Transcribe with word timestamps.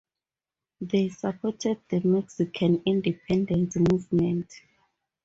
They 0.79 1.09
supported 1.09 1.81
the 1.87 1.99
Mexican 2.03 2.81
independence 2.87 3.75
movement. 3.75 4.51